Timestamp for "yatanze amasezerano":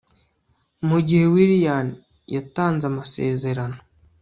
2.35-3.77